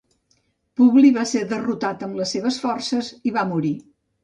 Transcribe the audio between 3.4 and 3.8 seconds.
morir.